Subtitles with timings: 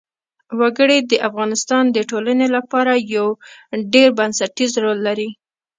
[0.59, 3.27] وګړي د افغانستان د ټولنې لپاره یو
[3.93, 5.29] ډېر بنسټيز رول لري.